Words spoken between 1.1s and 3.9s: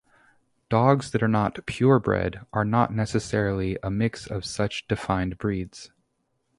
that are not "purebred" are not necessarily